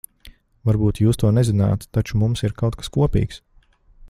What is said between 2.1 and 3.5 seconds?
mums ir kaut kas kopīgs.